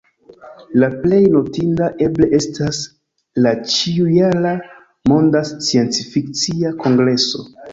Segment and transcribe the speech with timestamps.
[0.83, 2.79] La plej notinda eble estas
[3.47, 4.55] la ĉiu-jara
[5.13, 7.47] Monda Sciencfikcia Kongreso.